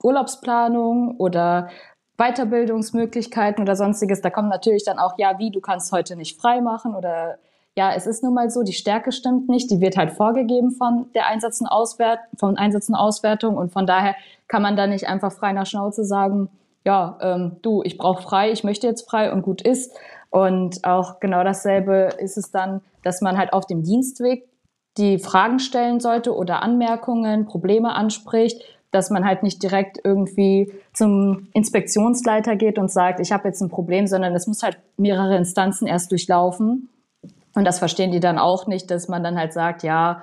[0.03, 1.69] Urlaubsplanung oder
[2.17, 4.21] Weiterbildungsmöglichkeiten oder sonstiges.
[4.21, 7.39] Da kommt natürlich dann auch, ja, wie, du kannst heute nicht frei machen oder
[7.77, 11.07] ja, es ist nun mal so, die Stärke stimmt nicht, die wird halt vorgegeben von
[11.15, 14.15] der Einsatz und Auswert von Einsatz und Auswertung und von daher
[14.49, 16.51] kann man da nicht einfach frei nach Schnauze sagen,
[16.85, 19.97] ja, ähm, du, ich brauche frei, ich möchte jetzt frei und gut ist.
[20.31, 24.49] Und auch genau dasselbe ist es dann, dass man halt auf dem Dienstweg
[24.99, 31.49] die Fragen stellen sollte oder Anmerkungen, Probleme anspricht, dass man halt nicht direkt irgendwie zum
[31.55, 35.87] Inspektionsleiter geht und sagt, ich habe jetzt ein Problem, sondern es muss halt mehrere Instanzen
[35.87, 36.91] erst durchlaufen.
[37.55, 40.23] Und das verstehen die dann auch nicht, dass man dann halt sagt, ja,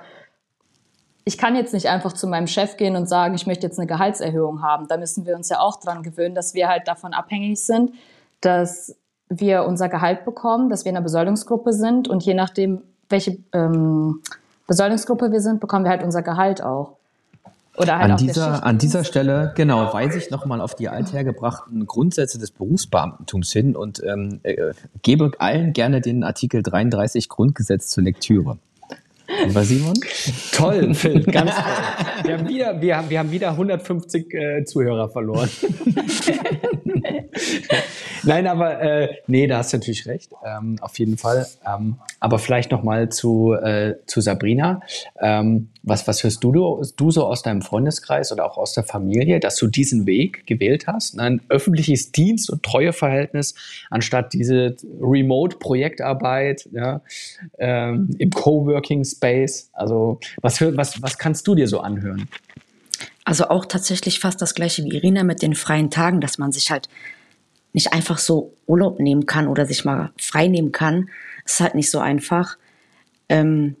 [1.24, 3.86] ich kann jetzt nicht einfach zu meinem Chef gehen und sagen, ich möchte jetzt eine
[3.86, 4.88] Gehaltserhöhung haben.
[4.88, 7.92] Da müssen wir uns ja auch dran gewöhnen, dass wir halt davon abhängig sind,
[8.40, 8.96] dass
[9.28, 14.22] wir unser Gehalt bekommen, dass wir in einer Besoldungsgruppe sind und je nachdem, welche ähm,
[14.66, 16.96] Besoldungsgruppe wir sind, bekommen wir halt unser Gehalt auch.
[17.76, 22.38] Oder halt an, dieser, an dieser Stelle, genau, weise ich nochmal auf die althergebrachten Grundsätze
[22.38, 28.58] des Berufsbeamtentums hin und ähm, äh, gebe allen gerne den Artikel 33 Grundgesetz zur Lektüre.
[29.46, 29.94] Lieber Simon?
[30.52, 31.64] Toll, Phil, ganz toll.
[32.24, 35.48] Wir haben wieder, wir haben, wir haben wieder 150 äh, Zuhörer verloren.
[38.22, 41.46] Nein, aber äh, nee, da hast du natürlich recht, ähm, auf jeden Fall.
[41.66, 44.80] Ähm, aber vielleicht noch mal zu, äh, zu Sabrina.
[45.20, 49.40] Ähm, was, was hörst du, du so aus deinem Freundeskreis oder auch aus der Familie,
[49.40, 51.18] dass du diesen Weg gewählt hast?
[51.18, 53.54] Ein öffentliches Dienst- und Treueverhältnis
[53.88, 57.00] anstatt diese Remote-Projektarbeit ja,
[57.58, 59.70] ähm, im Coworking Space.
[59.72, 62.28] Also was, was, was kannst du dir so anhören?
[63.24, 66.70] Also auch tatsächlich fast das gleiche wie Irina mit den freien Tagen, dass man sich
[66.70, 66.88] halt
[67.72, 71.08] nicht einfach so Urlaub nehmen kann oder sich mal frei nehmen kann.
[71.44, 72.58] Ist halt nicht so einfach.
[73.28, 73.76] Ähm,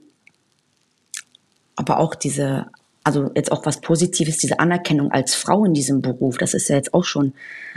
[1.80, 2.66] aber auch diese,
[3.04, 6.76] also jetzt auch was Positives, diese Anerkennung als Frau in diesem Beruf, das ist ja
[6.76, 7.32] jetzt auch schon,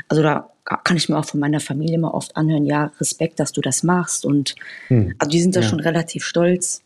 [0.09, 0.49] also da
[0.83, 3.81] kann ich mir auch von meiner Familie immer oft anhören, ja, Respekt, dass du das
[3.81, 4.25] machst.
[4.25, 4.55] Und
[4.89, 5.15] hm.
[5.19, 5.67] also die sind da ja.
[5.67, 6.81] schon relativ stolz,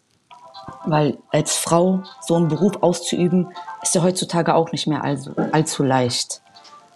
[0.86, 3.48] weil als Frau so einen Beruf auszuüben,
[3.82, 6.42] ist ja heutzutage auch nicht mehr allzu, allzu leicht.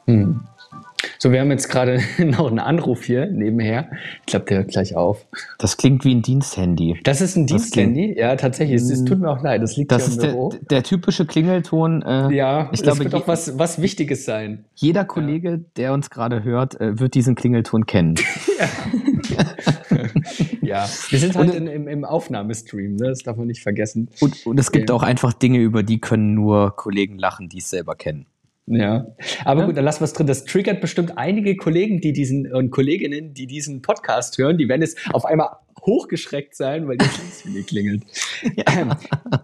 [0.05, 0.41] Hm.
[1.21, 3.91] So, wir haben jetzt gerade noch einen Anruf hier nebenher.
[4.21, 5.27] Ich glaube, der hört gleich auf.
[5.60, 6.99] Das klingt wie ein Diensthandy.
[7.03, 8.15] Das ist ein Diensthandy?
[8.17, 8.81] Ja, tatsächlich.
[8.81, 9.62] Es, es, tut mir auch leid.
[9.62, 10.49] Das liegt das Büro.
[10.49, 12.01] Der, der typische Klingelton.
[12.01, 14.65] Äh, ja, ich glaube, wird auch was, was Wichtiges sein.
[14.73, 15.60] Jeder Kollege, ja.
[15.77, 18.15] der uns gerade hört, äh, wird diesen Klingelton kennen.
[19.29, 19.45] ja.
[20.63, 23.10] ja, wir sind halt in, im, im Aufnahmestream, ne?
[23.10, 24.10] das darf man nicht vergessen.
[24.21, 24.97] Und, und es gibt okay.
[24.97, 28.25] auch einfach Dinge, über die können nur Kollegen lachen, die es selber kennen.
[28.73, 29.05] Ja,
[29.43, 29.65] aber ja.
[29.65, 30.27] gut, dann lassen wir es drin.
[30.27, 34.81] Das triggert bestimmt einige Kollegen, die diesen und Kolleginnen, die diesen Podcast hören, die werden
[34.81, 35.49] es auf einmal
[35.81, 38.03] hochgeschreckt sein, weil das Schließfähig klingelt.
[38.55, 38.97] Ja.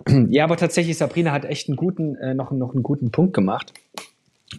[0.29, 3.73] ja, aber tatsächlich, Sabrina hat echt einen guten, äh, noch, noch einen guten Punkt gemacht.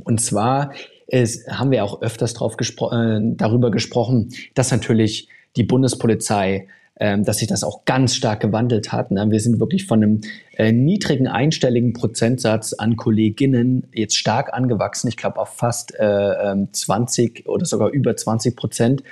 [0.04, 0.72] Und zwar
[1.06, 6.66] ist, haben wir auch öfters drauf gespro äh, darüber gesprochen, dass natürlich die Bundespolizei
[7.00, 9.10] ähm, dass sich das auch ganz stark gewandelt hat.
[9.10, 9.30] Ne?
[9.30, 10.20] Wir sind wirklich von einem
[10.56, 15.08] äh, niedrigen einstelligen Prozentsatz an Kolleginnen jetzt stark angewachsen.
[15.08, 19.02] Ich glaube auf fast äh, 20 ähm, oder sogar über 20 Prozent.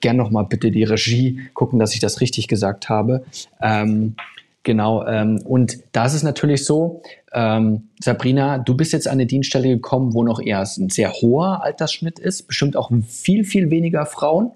[0.00, 3.24] Gern noch mal bitte die Regie gucken, dass ich das richtig gesagt habe.
[3.60, 4.16] Ähm,
[4.66, 7.00] Genau, ähm, und da ist natürlich so,
[7.32, 11.62] ähm, Sabrina, du bist jetzt an eine Dienststelle gekommen, wo noch eher ein sehr hoher
[11.62, 14.50] Altersschnitt ist, bestimmt auch viel, viel weniger Frauen.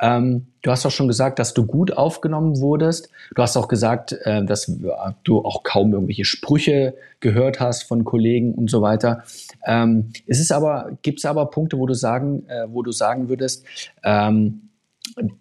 [0.00, 3.10] Ähm, du hast auch schon gesagt, dass du gut aufgenommen wurdest.
[3.34, 4.72] Du hast auch gesagt, äh, dass
[5.24, 9.24] du auch kaum irgendwelche Sprüche gehört hast von Kollegen und so weiter.
[9.66, 13.28] Ähm, ist es aber, gibt es aber Punkte, wo du sagen, äh, wo du sagen
[13.28, 13.64] würdest,
[14.02, 14.68] ähm,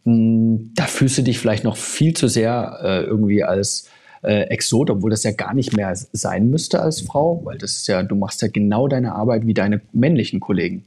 [0.03, 3.87] da fühlst du dich vielleicht noch viel zu sehr äh, irgendwie als
[4.23, 7.87] äh, Exot, obwohl das ja gar nicht mehr sein müsste als Frau, weil das ist
[7.87, 10.83] ja, du machst ja genau deine Arbeit wie deine männlichen Kollegen.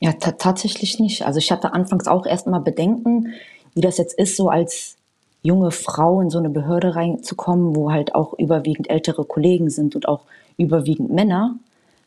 [0.00, 1.24] Ja, tatsächlich nicht.
[1.24, 3.32] Also ich hatte anfangs auch erstmal Bedenken,
[3.74, 4.96] wie das jetzt ist, so als
[5.42, 10.08] junge Frau in so eine Behörde reinzukommen, wo halt auch überwiegend ältere Kollegen sind und
[10.08, 10.22] auch
[10.58, 11.56] überwiegend Männer.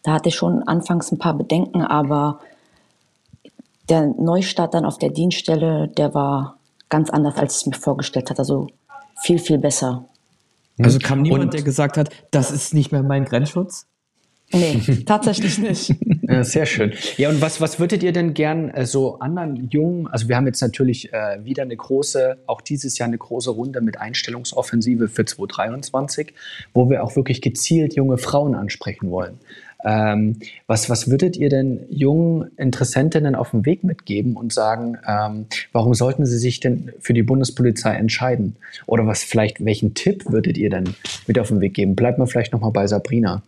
[0.04, 2.40] Da hatte ich schon anfangs ein paar Bedenken, aber
[3.88, 6.58] der Neustart dann auf der Dienststelle, der war
[6.90, 8.40] ganz anders, als ich es mir vorgestellt hatte.
[8.40, 8.68] Also
[9.22, 10.06] viel, viel besser.
[10.82, 13.88] Also kam niemand, und, der gesagt hat, das ist nicht mehr mein Grenzschutz?
[14.52, 15.96] Nee, tatsächlich nicht.
[16.24, 16.94] Ja, sehr schön.
[17.18, 20.48] Ja, und was, was würdet ihr denn gern äh, so anderen Jungen, also wir haben
[20.48, 25.26] jetzt natürlich äh, wieder eine große, auch dieses Jahr eine große Runde mit Einstellungsoffensive für
[25.26, 26.34] 2023,
[26.74, 29.40] wo wir auch wirklich gezielt junge Frauen ansprechen wollen.
[29.86, 35.46] Ähm, was, was würdet ihr denn jungen Interessentinnen auf dem Weg mitgeben und sagen, ähm,
[35.72, 38.58] warum sollten sie sich denn für die Bundespolizei entscheiden?
[38.88, 40.96] Oder was vielleicht, welchen Tipp würdet ihr denn
[41.28, 41.96] mit auf den Weg geben?
[41.96, 43.42] Bleibt mal vielleicht nochmal bei Sabrina.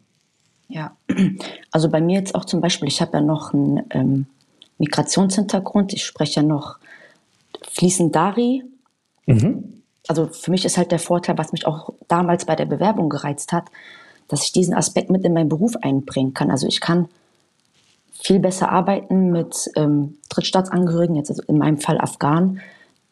[0.72, 0.96] Ja,
[1.72, 4.26] also bei mir jetzt auch zum Beispiel, ich habe ja noch einen ähm,
[4.78, 6.78] Migrationshintergrund, ich spreche ja noch
[7.70, 8.64] fließend Dari.
[9.26, 9.84] Mhm.
[10.08, 13.52] Also für mich ist halt der Vorteil, was mich auch damals bei der Bewerbung gereizt
[13.52, 13.66] hat,
[14.30, 16.50] dass ich diesen Aspekt mit in meinen Beruf einbringen kann.
[16.50, 17.10] Also ich kann
[18.14, 22.62] viel besser arbeiten mit ähm, Drittstaatsangehörigen, jetzt also in meinem Fall Afghanen.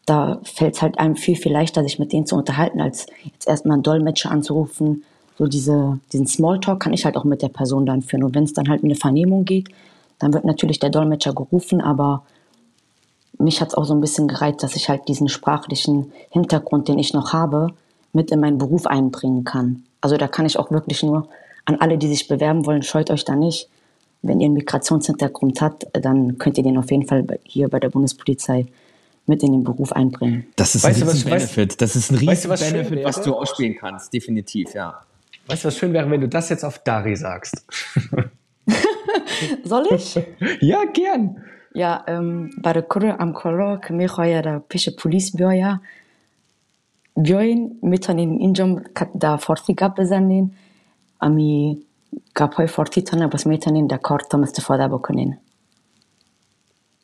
[0.06, 3.46] Da fällt es halt einem viel, viel leichter, sich mit denen zu unterhalten, als jetzt
[3.46, 5.04] erstmal einen Dolmetscher anzurufen,
[5.40, 8.24] so diese, diesen Smalltalk kann ich halt auch mit der Person dann führen.
[8.24, 9.70] Und wenn es dann halt in eine Vernehmung geht,
[10.18, 12.24] dann wird natürlich der Dolmetscher gerufen, aber
[13.38, 16.98] mich hat es auch so ein bisschen gereizt, dass ich halt diesen sprachlichen Hintergrund, den
[16.98, 17.68] ich noch habe,
[18.12, 19.82] mit in meinen Beruf einbringen kann.
[20.02, 21.26] Also da kann ich auch wirklich nur
[21.64, 23.70] an alle, die sich bewerben wollen, scheut euch da nicht.
[24.20, 27.88] Wenn ihr einen Migrationshintergrund habt, dann könnt ihr den auf jeden Fall hier bei der
[27.88, 28.66] Bundespolizei
[29.24, 30.48] mit in den Beruf einbringen.
[30.56, 31.80] Das ist weißt ein riesen Benefit.
[31.80, 35.00] Das ist ein riesen weißt du, was Benefit, was du ausspielen kannst, definitiv, ja.
[35.50, 37.66] Weißt du, was schön wäre, wenn du das jetzt auf Dari sagst?
[39.64, 40.16] Soll ich?
[40.60, 41.42] Ja, gern.
[41.74, 45.80] Ja, ähm, bei der Kurve am Korok, mir heuer der Pische Polizbürger.
[47.16, 48.82] Björn mit einem Injom
[49.14, 50.54] da forti gab besanin,
[51.18, 51.84] ami
[52.34, 55.38] gab heu forti tana, was mit einem der Kortom ist der Vorderbekommen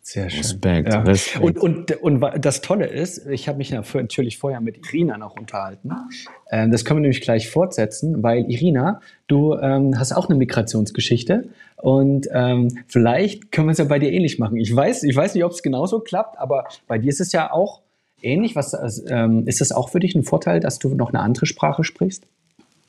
[0.06, 0.38] sehr schön.
[0.38, 1.00] Respekt, ja.
[1.00, 1.58] Respekt.
[1.58, 5.90] Und, und, und das Tolle ist, ich habe mich natürlich vorher mit Irina noch unterhalten.
[6.48, 11.48] Ähm, das können wir nämlich gleich fortsetzen, weil Irina, du ähm, hast auch eine Migrationsgeschichte
[11.78, 14.58] und ähm, vielleicht können wir es ja bei dir ähnlich machen.
[14.58, 17.50] Ich weiß, ich weiß nicht, ob es genauso klappt, aber bei dir ist es ja
[17.50, 17.80] auch
[18.22, 18.54] ähnlich.
[18.54, 18.76] Was,
[19.08, 22.28] ähm, ist das auch für dich ein Vorteil, dass du noch eine andere Sprache sprichst?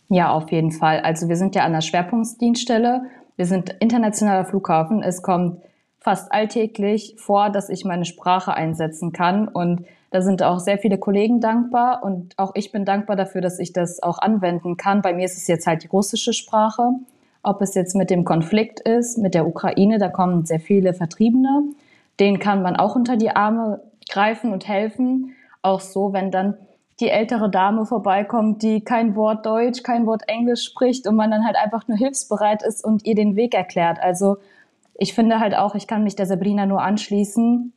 [0.09, 0.99] Ja, auf jeden Fall.
[0.99, 3.01] Also wir sind ja an der Schwerpunktdienststelle.
[3.37, 5.01] Wir sind internationaler Flughafen.
[5.01, 5.61] Es kommt
[6.07, 9.49] fast alltäglich vor, dass ich meine Sprache einsetzen kann.
[9.49, 12.01] Und da sind auch sehr viele Kollegen dankbar.
[12.01, 15.01] Und auch ich bin dankbar dafür, dass ich das auch anwenden kann.
[15.01, 16.91] Bei mir ist es jetzt halt die russische Sprache.
[17.43, 21.63] Ob es jetzt mit dem Konflikt ist, mit der Ukraine, da kommen sehr viele Vertriebene.
[22.21, 25.35] Denen kann man auch unter die Arme greifen und helfen.
[25.61, 26.53] Auch so, wenn dann
[27.01, 31.45] die ältere Dame vorbeikommt, die kein Wort Deutsch, kein Wort Englisch spricht und man dann
[31.45, 33.99] halt einfach nur hilfsbereit ist und ihr den Weg erklärt.
[34.01, 34.37] Also
[34.97, 37.73] ich finde halt auch, ich kann mich der Sabrina nur anschließen.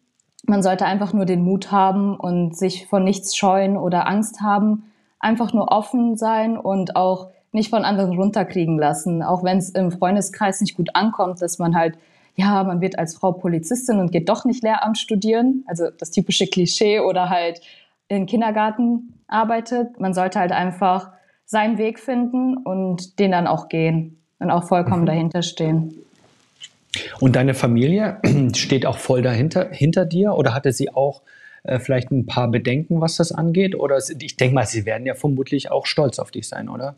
[0.46, 4.85] Man sollte einfach nur den Mut haben und sich von nichts scheuen oder Angst haben.
[5.18, 9.22] Einfach nur offen sein und auch nicht von anderen runterkriegen lassen.
[9.22, 11.98] Auch wenn es im Freundeskreis nicht gut ankommt, dass man halt,
[12.37, 15.64] ja, man wird als Frau Polizistin und geht doch nicht Lehramt studieren.
[15.66, 17.61] Also das typische Klischee oder halt
[18.09, 20.00] in Kindergarten arbeitet.
[20.00, 21.11] Man sollte halt einfach
[21.44, 25.06] seinen Weg finden und den dann auch gehen und auch vollkommen mhm.
[25.06, 26.06] dahinter stehen.
[27.20, 28.20] Und deine Familie
[28.55, 31.22] steht auch voll dahinter hinter dir oder hatte sie auch
[31.62, 33.74] äh, vielleicht ein paar Bedenken, was das angeht?
[33.74, 36.96] Oder ich denke mal, sie werden ja vermutlich auch stolz auf dich sein, oder?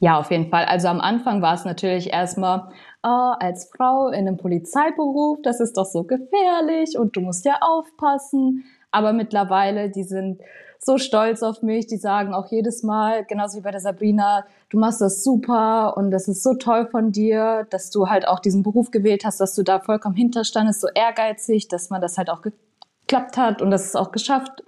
[0.00, 0.64] Ja, auf jeden Fall.
[0.64, 2.68] Also am Anfang war es natürlich erstmal,
[3.02, 7.58] oh, als Frau in einem Polizeiberuf, das ist doch so gefährlich und du musst ja
[7.60, 8.64] aufpassen.
[8.90, 10.40] Aber mittlerweile, die sind
[10.78, 11.86] so stolz auf mich.
[11.86, 16.10] Die sagen auch jedes Mal, genauso wie bei der Sabrina, du machst das super und
[16.10, 19.54] das ist so toll von dir, dass du halt auch diesen Beruf gewählt hast, dass
[19.54, 23.84] du da vollkommen hinterstandest, so ehrgeizig, dass man das halt auch geklappt hat und dass
[23.84, 24.62] es auch geschafft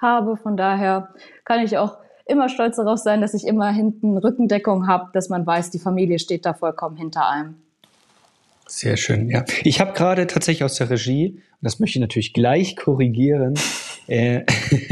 [0.00, 0.36] habe.
[0.36, 1.08] Von daher
[1.44, 5.46] kann ich auch immer stolz darauf sein, dass ich immer hinten Rückendeckung habe, dass man
[5.46, 7.56] weiß, die Familie steht da vollkommen hinter einem.
[8.68, 9.44] Sehr schön, ja.
[9.62, 13.54] Ich habe gerade tatsächlich aus der Regie, und das möchte ich natürlich gleich korrigieren,
[14.08, 14.44] äh,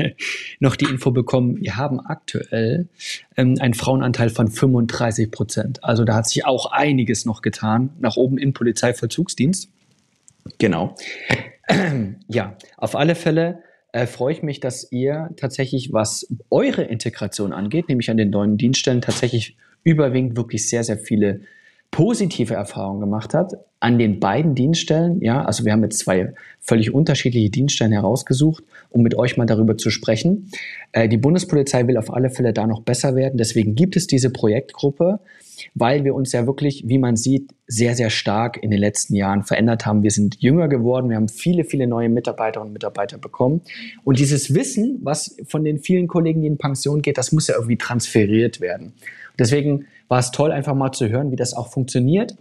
[0.61, 2.89] noch die Info bekommen, wir haben aktuell
[3.37, 5.85] ähm, einen Frauenanteil von 35 Prozent.
[5.85, 9.69] Also da hat sich auch einiges noch getan, nach oben im Polizeivollzugsdienst.
[10.59, 10.95] Genau.
[12.29, 17.89] Ja, auf alle Fälle äh, freue ich mich, dass ihr tatsächlich, was eure Integration angeht,
[17.89, 21.41] nämlich an den neuen Dienststellen, tatsächlich überwiegend wirklich sehr, sehr viele
[21.95, 25.21] positive Erfahrungen gemacht hat an den beiden Dienststellen.
[25.21, 29.79] Ja, also wir haben jetzt zwei völlig unterschiedliche Dienststellen herausgesucht, um mit euch mal darüber
[29.79, 30.51] zu sprechen.
[30.91, 33.37] Äh, die Bundespolizei will auf alle Fälle da noch besser werden.
[33.37, 35.21] Deswegen gibt es diese Projektgruppe,
[35.77, 39.45] weil wir uns ja wirklich, wie man sieht, sehr, sehr stark in den letzten Jahren
[39.45, 40.03] verändert haben.
[40.03, 41.11] Wir sind jünger geworden.
[41.11, 43.61] Wir haben viele, viele neue Mitarbeiterinnen und Mitarbeiter bekommen.
[44.03, 47.55] Und dieses Wissen, was von den vielen Kollegen, die in Pension geht, das muss ja
[47.55, 48.95] irgendwie transferiert werden.
[49.39, 52.37] Deswegen war es toll, einfach mal zu hören, wie das auch funktioniert.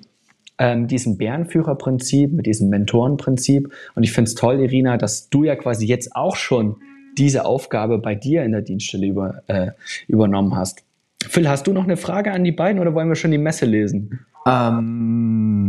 [0.60, 3.74] Ähm, diesen Bärenführerprinzip, mit diesem Mentorenprinzip.
[3.96, 6.76] Und ich finde es toll, Irina, dass du ja quasi jetzt auch schon
[7.18, 9.72] diese Aufgabe bei dir in der Dienststelle über, äh,
[10.08, 10.84] übernommen hast.
[11.28, 13.66] Phil, hast du noch eine Frage an die beiden oder wollen wir schon die Messe
[13.66, 14.26] lesen?
[14.46, 15.64] Ähm,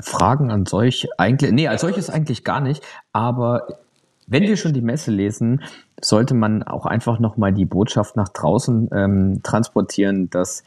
[0.00, 2.82] Fragen an solch eigentlich, nee, als solches eigentlich gar nicht,
[3.12, 3.66] aber
[4.26, 5.62] wenn wir schon die Messe lesen,
[6.00, 10.64] sollte man auch einfach nochmal die Botschaft nach draußen ähm, transportieren, dass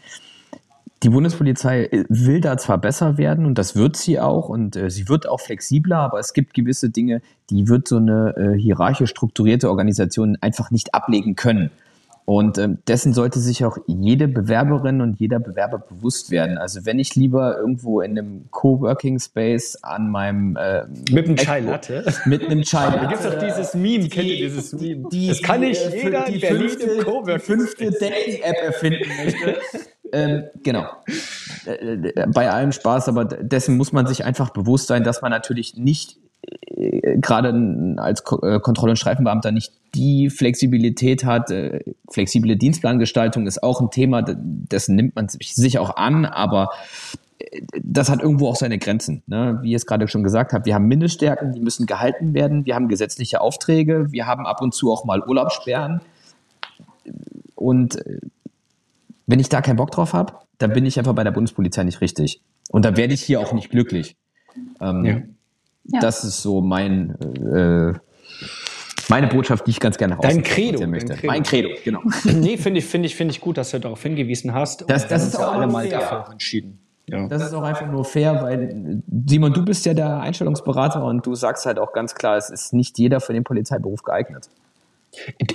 [1.03, 4.89] die Bundespolizei äh, will da zwar besser werden und das wird sie auch und äh,
[4.89, 9.11] sie wird auch flexibler, aber es gibt gewisse Dinge, die wird so eine äh, hierarchisch
[9.11, 11.69] strukturierte Organisation einfach nicht ablegen können.
[12.25, 16.57] Und ähm, dessen sollte sich auch jede Bewerberin und jeder Bewerber bewusst werden.
[16.57, 21.59] Also wenn ich lieber irgendwo in einem Coworking Space an meinem äh, mit einem Chai
[21.59, 22.99] Latte mit einem Chai Latte.
[22.99, 25.07] Da gibt es doch dieses Meme, die, kennt ihr dieses Meme?
[25.11, 29.57] Die, das kann nicht die, jeder die fünfte, die fünfte Dating-App erfinden möchte.
[30.11, 30.87] ähm, genau.
[31.65, 35.77] Äh, bei allem Spaß, aber dessen muss man sich einfach bewusst sein, dass man natürlich
[35.77, 36.24] nicht äh,
[37.15, 41.51] gerade als äh, Kontroll- und Streifenbeamter nicht die Flexibilität hat.
[41.51, 46.69] Äh, flexible Dienstplangestaltung ist auch ein Thema, dessen nimmt man sich auch an, aber
[47.81, 49.23] das hat irgendwo auch seine Grenzen.
[49.27, 49.59] Ne?
[49.61, 52.65] Wie ihr es gerade schon gesagt habt, wir haben Mindeststärken, die müssen gehalten werden.
[52.65, 54.11] Wir haben gesetzliche Aufträge.
[54.11, 56.01] Wir haben ab und zu auch mal Urlaubssperren.
[57.55, 58.03] Und
[59.27, 62.01] wenn ich da keinen Bock drauf habe, dann bin ich einfach bei der Bundespolizei nicht
[62.01, 62.41] richtig.
[62.69, 64.15] Und da werde ich hier auch nicht glücklich.
[64.79, 65.21] Ähm, ja.
[65.91, 65.99] Ja.
[65.99, 67.93] Das ist so mein, äh,
[69.09, 71.13] meine Botschaft, die ich ganz gerne Dein Credo, möchte.
[71.13, 71.27] Credo.
[71.27, 72.01] Mein Credo, genau.
[72.23, 74.89] nee, finde ich, finde ich, finde ich gut, dass du darauf hingewiesen hast.
[74.89, 76.79] Das, das ist auch alle mal dafür entschieden.
[77.07, 77.27] Ja.
[77.27, 81.35] Das ist auch einfach nur fair, weil Simon, du bist ja der Einstellungsberater und du
[81.35, 84.49] sagst halt auch ganz klar, es ist nicht jeder für den Polizeiberuf geeignet.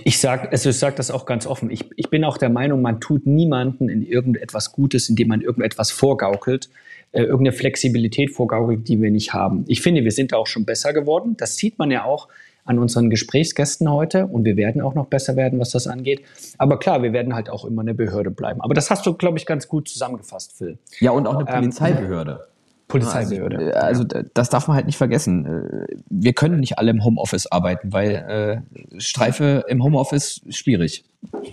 [0.04, 1.70] Ich sage also ich sag das auch ganz offen.
[1.70, 5.90] Ich, ich bin auch der Meinung, man tut niemanden in irgendetwas Gutes, indem man irgendetwas
[5.90, 6.70] vorgaukelt,
[7.12, 9.64] äh, irgendeine Flexibilität vorgaukelt, die wir nicht haben.
[9.66, 11.37] Ich finde, wir sind da auch schon besser geworden.
[11.37, 12.29] Das sieht man ja auch
[12.64, 16.23] an unseren Gesprächsgästen heute und wir werden auch noch besser werden, was das angeht.
[16.59, 18.61] Aber klar, wir werden halt auch immer eine Behörde bleiben.
[18.61, 20.79] Aber das hast du, glaube ich, ganz gut zusammengefasst, Phil.
[21.01, 22.46] Ja, und auch eine ähm, Polizeibehörde.
[22.90, 23.74] Polizeibehörde.
[23.76, 25.46] Also, also, das darf man halt nicht vergessen.
[25.46, 31.05] Äh, wir können nicht alle im Homeoffice arbeiten, weil äh, Streife im Homeoffice schwierig.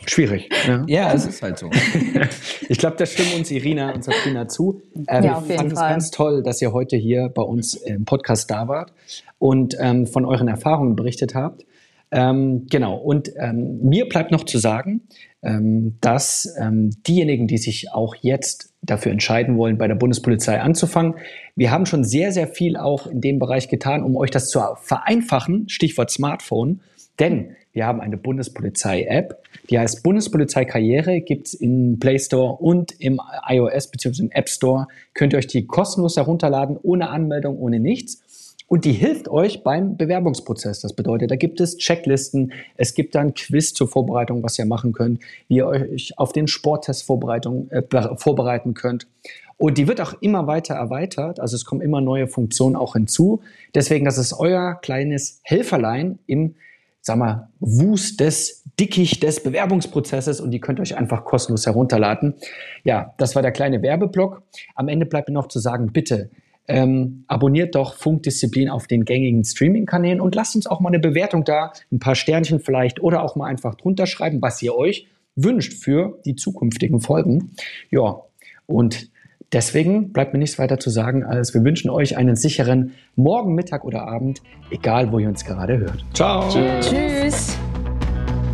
[0.06, 0.50] Schwierig.
[0.68, 1.70] Ja, ja es ist halt so.
[2.70, 4.82] ich glaube, da stimmen uns Irina und Sabrina zu.
[5.08, 8.06] Ähm, ja, auf jeden fand es ganz toll, dass ihr heute hier bei uns im
[8.06, 8.94] Podcast da wart
[9.40, 11.66] und ähm, von euren Erfahrungen berichtet habt.
[12.10, 15.02] Ähm, genau, und ähm, mir bleibt noch zu sagen,
[15.42, 21.16] ähm, dass ähm, diejenigen, die sich auch jetzt dafür entscheiden wollen, bei der Bundespolizei anzufangen,
[21.56, 24.60] wir haben schon sehr, sehr viel auch in dem Bereich getan, um euch das zu
[24.82, 26.82] vereinfachen, Stichwort Smartphone,
[27.20, 33.00] denn wir haben eine Bundespolizei-App, die heißt Bundespolizei Karriere, gibt es im Play Store und
[33.00, 34.24] im iOS bzw.
[34.24, 34.88] im App Store.
[35.14, 38.47] Könnt ihr euch die kostenlos herunterladen, ohne Anmeldung, ohne nichts.
[38.68, 40.82] Und die hilft euch beim Bewerbungsprozess.
[40.82, 44.92] Das bedeutet, da gibt es Checklisten, es gibt dann Quiz zur Vorbereitung, was ihr machen
[44.92, 49.08] könnt, wie ihr euch auf den Sporttest äh, vorbereiten könnt.
[49.56, 53.42] Und die wird auch immer weiter erweitert, also es kommen immer neue Funktionen auch hinzu.
[53.74, 56.56] Deswegen, das ist euer kleines Helferlein im,
[57.02, 62.36] sag mal, Wust des Dickicht des Bewerbungsprozesses und die könnt ihr euch einfach kostenlos herunterladen.
[62.84, 64.44] Ja, das war der kleine Werbeblock.
[64.76, 66.30] Am Ende bleibt mir noch zu sagen, bitte
[66.68, 71.44] ähm, abonniert doch Funkdisziplin auf den gängigen Streaming-Kanälen und lasst uns auch mal eine Bewertung
[71.44, 75.74] da, ein paar Sternchen vielleicht oder auch mal einfach drunter schreiben, was ihr euch wünscht
[75.74, 77.52] für die zukünftigen Folgen.
[77.90, 78.22] Ja,
[78.66, 79.10] und
[79.54, 83.86] deswegen bleibt mir nichts weiter zu sagen, als wir wünschen euch einen sicheren Morgen, Mittag
[83.86, 86.04] oder Abend, egal wo ihr uns gerade hört.
[86.14, 86.50] Ciao.
[86.82, 87.58] Tschüss.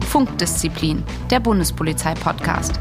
[0.02, 2.80] Funkdisziplin, der Bundespolizei-Podcast.